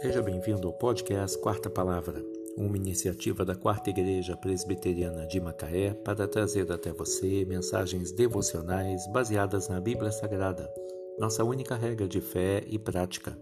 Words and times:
Seja 0.00 0.22
bem-vindo 0.22 0.66
ao 0.66 0.72
podcast 0.72 1.36
Quarta 1.40 1.68
Palavra, 1.68 2.24
uma 2.56 2.74
iniciativa 2.74 3.44
da 3.44 3.54
Quarta 3.54 3.90
Igreja 3.90 4.34
Presbiteriana 4.34 5.26
de 5.26 5.38
Macaé 5.38 5.92
para 5.92 6.26
trazer 6.26 6.72
até 6.72 6.90
você 6.90 7.44
mensagens 7.44 8.10
devocionais 8.10 9.06
baseadas 9.08 9.68
na 9.68 9.78
Bíblia 9.78 10.10
Sagrada, 10.10 10.72
nossa 11.18 11.44
única 11.44 11.76
regra 11.76 12.08
de 12.08 12.18
fé 12.18 12.64
e 12.66 12.78
prática. 12.78 13.36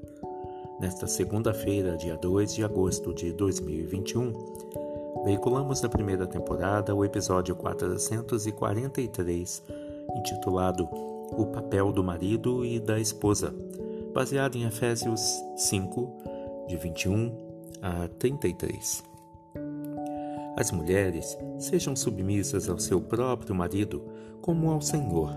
Nesta 0.81 1.07
segunda-feira, 1.07 1.97
dia 1.97 2.17
2 2.17 2.57
de 2.57 2.65
agosto 2.65 3.15
de 3.15 3.33
2021, 3.35 4.33
veiculamos 5.25 5.81
na 5.81 5.89
primeira 5.89 6.27
temporada 6.27 6.93
o 6.93 7.05
episódio 7.05 7.55
443, 7.55 9.63
intitulado 10.17 10.89
O 11.31 11.47
Papel 11.53 11.93
do 11.93 12.03
Marido 12.03 12.65
e 12.65 12.81
da 12.81 12.99
Esposa, 12.99 13.55
baseado 14.13 14.57
em 14.57 14.65
Efésios 14.65 15.41
5, 15.57 16.38
de 16.69 16.77
21 16.77 17.33
a 17.83 18.07
33. 18.19 19.03
As 20.57 20.71
mulheres 20.71 21.39
sejam 21.59 21.97
submissas 21.97 22.69
ao 22.69 22.79
seu 22.79 23.01
próprio 23.01 23.55
marido 23.55 24.03
como 24.43 24.71
ao 24.71 24.81
Senhor. 24.81 25.33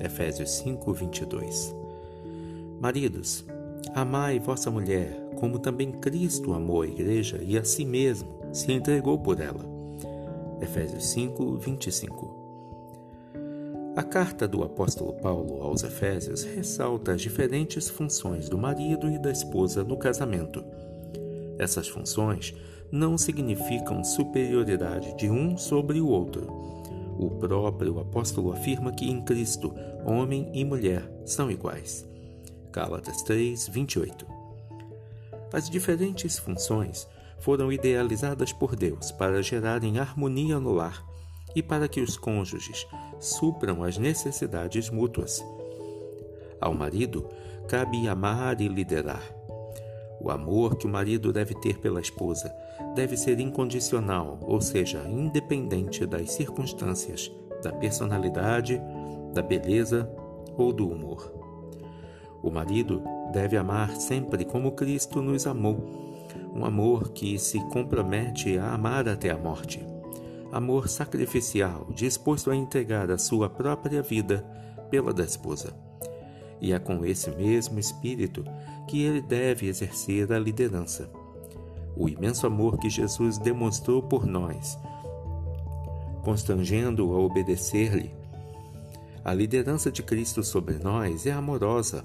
Efésios 0.00 0.50
5, 0.50 0.92
22. 0.92 1.74
Maridos, 2.80 3.44
amai 3.94 4.38
vossa 4.40 4.70
mulher, 4.70 5.30
como 5.36 5.58
também 5.58 5.92
Cristo 5.92 6.52
amou 6.52 6.82
a 6.82 6.88
igreja 6.88 7.40
e 7.42 7.56
a 7.56 7.64
si 7.64 7.84
mesmo 7.84 8.40
se 8.52 8.72
entregou 8.72 9.18
por 9.18 9.40
ela. 9.40 9.64
Efésios 10.60 11.06
5, 11.06 11.56
25. 11.58 12.43
A 13.96 14.02
carta 14.02 14.48
do 14.48 14.64
apóstolo 14.64 15.12
Paulo 15.12 15.62
aos 15.62 15.84
Efésios 15.84 16.42
ressalta 16.42 17.12
as 17.12 17.20
diferentes 17.20 17.88
funções 17.88 18.48
do 18.48 18.58
marido 18.58 19.08
e 19.08 19.16
da 19.20 19.30
esposa 19.30 19.84
no 19.84 19.96
casamento. 19.96 20.64
Essas 21.60 21.86
funções 21.86 22.52
não 22.90 23.16
significam 23.16 24.02
superioridade 24.02 25.16
de 25.16 25.30
um 25.30 25.56
sobre 25.56 26.00
o 26.00 26.08
outro. 26.08 26.44
O 27.16 27.30
próprio 27.38 28.00
apóstolo 28.00 28.50
afirma 28.50 28.90
que 28.90 29.08
em 29.08 29.22
Cristo, 29.22 29.72
homem 30.04 30.50
e 30.52 30.64
mulher 30.64 31.08
são 31.24 31.48
iguais. 31.48 32.04
Gálatas 32.72 33.22
3, 33.22 33.68
28. 33.68 34.26
As 35.52 35.70
diferentes 35.70 36.36
funções 36.36 37.06
foram 37.38 37.72
idealizadas 37.72 38.52
por 38.52 38.74
Deus 38.74 39.12
para 39.12 39.40
gerarem 39.40 40.00
harmonia 40.00 40.58
no 40.58 40.72
lar 40.72 41.13
e 41.54 41.62
para 41.62 41.88
que 41.88 42.00
os 42.00 42.16
cônjuges 42.16 42.86
supram 43.20 43.82
as 43.82 43.96
necessidades 43.96 44.90
mútuas. 44.90 45.44
Ao 46.60 46.74
marido 46.74 47.28
cabe 47.68 48.08
amar 48.08 48.60
e 48.60 48.68
liderar. 48.68 49.22
O 50.20 50.30
amor 50.30 50.76
que 50.76 50.86
o 50.86 50.90
marido 50.90 51.32
deve 51.32 51.54
ter 51.54 51.78
pela 51.78 52.00
esposa 52.00 52.50
deve 52.94 53.16
ser 53.16 53.38
incondicional, 53.40 54.38
ou 54.42 54.60
seja, 54.60 55.04
independente 55.08 56.06
das 56.06 56.30
circunstâncias, 56.32 57.30
da 57.62 57.72
personalidade, 57.72 58.80
da 59.32 59.42
beleza 59.42 60.10
ou 60.56 60.72
do 60.72 60.88
humor. 60.88 61.32
O 62.42 62.50
marido 62.50 63.02
deve 63.32 63.56
amar 63.56 63.90
sempre 63.96 64.44
como 64.44 64.72
Cristo 64.72 65.20
nos 65.20 65.46
amou, 65.46 65.78
um 66.54 66.64
amor 66.64 67.10
que 67.10 67.38
se 67.38 67.58
compromete 67.68 68.56
a 68.58 68.72
amar 68.72 69.08
até 69.08 69.30
a 69.30 69.36
morte 69.36 69.93
amor 70.54 70.88
sacrificial, 70.88 71.88
disposto 71.90 72.48
a 72.48 72.54
entregar 72.54 73.10
a 73.10 73.18
sua 73.18 73.50
própria 73.50 74.00
vida 74.00 74.46
pela 74.88 75.12
da 75.12 75.24
esposa. 75.24 75.74
E 76.60 76.72
é 76.72 76.78
com 76.78 77.04
esse 77.04 77.28
mesmo 77.32 77.80
espírito 77.80 78.44
que 78.86 79.02
ele 79.02 79.20
deve 79.20 79.66
exercer 79.66 80.32
a 80.32 80.38
liderança. 80.38 81.10
O 81.96 82.08
imenso 82.08 82.46
amor 82.46 82.78
que 82.78 82.88
Jesus 82.88 83.36
demonstrou 83.36 84.00
por 84.00 84.24
nós, 84.24 84.78
constrangendo-o 86.22 87.12
a 87.14 87.18
obedecer-lhe. 87.18 88.14
A 89.24 89.34
liderança 89.34 89.90
de 89.90 90.04
Cristo 90.04 90.44
sobre 90.44 90.78
nós 90.78 91.26
é 91.26 91.32
amorosa, 91.32 92.04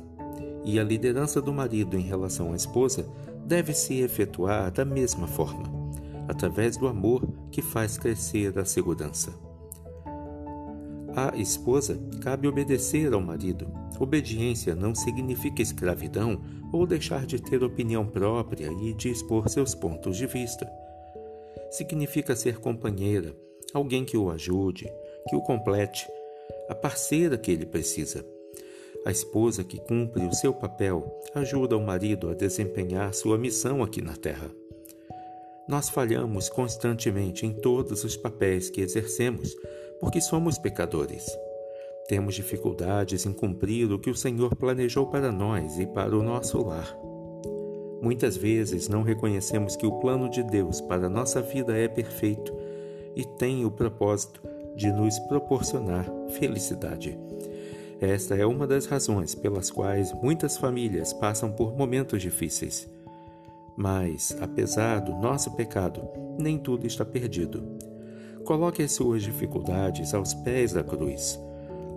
e 0.65 0.79
a 0.79 0.83
liderança 0.83 1.39
do 1.39 1.53
marido 1.53 1.95
em 1.95 2.01
relação 2.01 2.53
à 2.53 2.55
esposa 2.55 3.07
deve 3.45 3.75
se 3.75 3.99
efetuar 3.99 4.71
da 4.71 4.83
mesma 4.83 5.27
forma 5.27 5.78
através 6.29 6.77
do 6.77 6.87
amor 6.87 7.27
que 7.51 7.59
faz 7.59 7.97
crescer 7.97 8.57
a 8.59 8.63
segurança. 8.63 9.33
À 11.15 11.35
esposa 11.35 11.99
cabe 12.21 12.47
obedecer 12.47 13.11
ao 13.11 13.19
marido. 13.19 13.67
Obediência 13.99 14.75
não 14.75 14.93
significa 14.93 15.63
escravidão 15.63 16.39
ou 16.71 16.85
deixar 16.85 17.25
de 17.25 17.41
ter 17.41 17.63
opinião 17.63 18.05
própria 18.05 18.71
e 18.71 18.93
de 18.93 19.09
expor 19.09 19.49
seus 19.49 19.73
pontos 19.73 20.17
de 20.17 20.27
vista. 20.27 20.69
Significa 21.71 22.35
ser 22.35 22.59
companheira, 22.59 23.35
alguém 23.73 24.05
que 24.05 24.15
o 24.15 24.29
ajude, 24.29 24.87
que 25.27 25.35
o 25.35 25.41
complete, 25.41 26.07
a 26.69 26.75
parceira 26.75 27.39
que 27.39 27.51
ele 27.51 27.65
precisa. 27.65 28.23
A 29.03 29.09
esposa 29.09 29.63
que 29.63 29.79
cumpre 29.79 30.25
o 30.27 30.33
seu 30.33 30.53
papel 30.53 31.19
ajuda 31.33 31.75
o 31.75 31.83
marido 31.83 32.29
a 32.29 32.35
desempenhar 32.35 33.13
sua 33.15 33.37
missão 33.37 33.81
aqui 33.81 34.01
na 34.01 34.15
terra. 34.15 34.51
Nós 35.69 35.87
falhamos 35.87 36.49
constantemente 36.49 37.45
em 37.45 37.53
todos 37.53 38.03
os 38.03 38.17
papéis 38.17 38.71
que 38.71 38.81
exercemos, 38.81 39.55
porque 39.99 40.19
somos 40.19 40.57
pecadores. 40.57 41.27
Temos 42.07 42.33
dificuldades 42.33 43.23
em 43.27 43.31
cumprir 43.31 43.91
o 43.91 43.99
que 43.99 44.09
o 44.09 44.15
Senhor 44.15 44.55
planejou 44.55 45.05
para 45.05 45.31
nós 45.31 45.77
e 45.77 45.85
para 45.85 46.17
o 46.17 46.23
nosso 46.23 46.59
lar. 46.63 46.97
Muitas 48.01 48.35
vezes 48.35 48.89
não 48.89 49.03
reconhecemos 49.03 49.75
que 49.75 49.85
o 49.85 49.99
plano 49.99 50.27
de 50.27 50.41
Deus 50.41 50.81
para 50.81 51.07
nossa 51.07 51.39
vida 51.39 51.77
é 51.77 51.87
perfeito 51.87 52.51
e 53.15 53.23
tem 53.23 53.63
o 53.63 53.69
propósito 53.69 54.41
de 54.75 54.91
nos 54.91 55.19
proporcionar 55.19 56.11
felicidade. 56.31 57.15
Esta 58.01 58.33
é 58.33 58.43
uma 58.43 58.65
das 58.65 58.87
razões 58.87 59.35
pelas 59.35 59.69
quais 59.69 60.11
muitas 60.13 60.57
famílias 60.57 61.13
passam 61.13 61.51
por 61.51 61.77
momentos 61.77 62.23
difíceis. 62.23 62.89
Mas, 63.79 64.35
apesar 64.41 64.99
do 64.99 65.15
nosso 65.15 65.55
pecado, 65.55 66.01
nem 66.37 66.57
tudo 66.57 66.85
está 66.85 67.05
perdido. 67.05 67.63
Coloque 68.43 68.83
as 68.83 68.91
suas 68.91 69.23
dificuldades 69.23 70.13
aos 70.13 70.33
pés 70.33 70.73
da 70.73 70.83
cruz. 70.83 71.41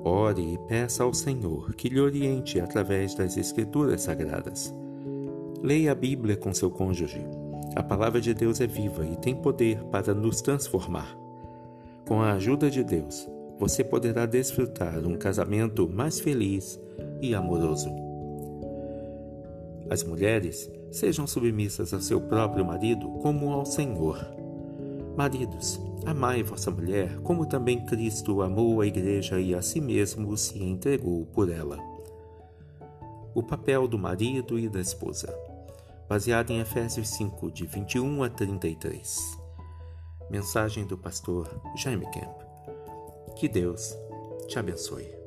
Ore 0.04 0.54
e 0.54 0.59
peça 0.69 1.03
ao 1.03 1.12
Senhor 1.12 1.75
que 1.75 1.88
lhe 1.88 2.00
oriente 2.00 2.60
através 2.60 3.16
das 3.16 3.37
Escrituras 3.37 4.03
Sagradas. 4.03 4.72
Leia 5.60 5.91
a 5.91 5.94
Bíblia 5.94 6.37
com 6.37 6.54
seu 6.54 6.70
cônjuge. 6.70 7.26
A 7.75 7.82
palavra 7.82 8.20
de 8.20 8.32
Deus 8.32 8.60
é 8.60 8.66
viva 8.66 9.04
e 9.04 9.16
tem 9.16 9.34
poder 9.34 9.82
para 9.87 10.14
nos 10.14 10.41
transformar. 10.41 11.19
Com 12.06 12.22
a 12.22 12.34
ajuda 12.34 12.70
de 12.70 12.84
Deus, 12.84 13.28
você 13.59 13.82
poderá 13.82 14.25
desfrutar 14.25 15.04
um 15.04 15.16
casamento 15.16 15.88
mais 15.88 16.20
feliz 16.20 16.81
e 17.20 17.34
amoroso. 17.34 18.11
As 19.92 20.03
mulheres 20.03 20.70
sejam 20.91 21.26
submissas 21.26 21.92
ao 21.92 22.00
seu 22.00 22.19
próprio 22.19 22.64
marido 22.64 23.10
como 23.20 23.53
ao 23.53 23.66
Senhor. 23.66 24.26
Maridos, 25.14 25.78
amai 26.06 26.42
vossa 26.42 26.70
mulher, 26.70 27.19
como 27.19 27.44
também 27.44 27.84
Cristo 27.84 28.41
amou 28.41 28.81
a 28.81 28.86
igreja 28.86 29.38
e 29.38 29.54
a 29.54 29.60
si 29.60 29.82
mesmo 29.82 30.34
se 30.34 30.58
entregou 30.62 31.26
por 31.26 31.50
ela. 31.50 31.76
O 33.34 33.42
papel 33.42 33.86
do 33.86 33.98
marido 33.98 34.58
e 34.58 34.66
da 34.66 34.81
esposa, 34.81 35.28
baseado 36.08 36.52
em 36.52 36.60
Efésios 36.60 37.10
5, 37.10 37.50
de 37.50 37.66
21 37.66 38.22
a 38.22 38.31
33. 38.31 39.38
Mensagem 40.31 40.86
do 40.86 40.97
pastor 40.97 41.50
Jaime 41.76 42.10
Kemp. 42.10 42.41
Que 43.36 43.47
Deus 43.47 43.94
te 44.48 44.58
abençoe. 44.58 45.21